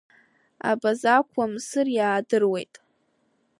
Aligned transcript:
Абазақуа 0.69 1.43
Мсыр 1.51 1.87
иадыруеит. 1.95 2.73